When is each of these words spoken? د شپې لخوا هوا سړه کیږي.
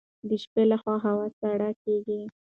د 0.29 0.31
شپې 0.43 0.63
لخوا 0.71 0.95
هوا 1.05 1.27
سړه 1.39 1.69
کیږي. 1.83 2.21